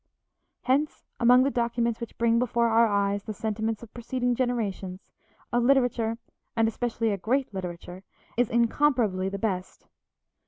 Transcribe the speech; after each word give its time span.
Hence, 0.63 1.05
among 1.19 1.43
the 1.43 1.51
documents 1.51 1.99
which 2.01 2.17
bring 2.17 2.39
before 2.39 2.69
our 2.69 2.87
eyes 2.87 3.21
the 3.21 3.35
sentiments 3.35 3.83
of 3.83 3.93
preceding 3.93 4.33
generations, 4.33 5.11
a 5.53 5.59
literature, 5.59 6.17
and 6.55 6.67
especially 6.67 7.11
a 7.11 7.17
great 7.19 7.53
literature, 7.53 8.03
is 8.35 8.49
incomparably 8.49 9.29
the 9.29 9.37
best. 9.37 9.85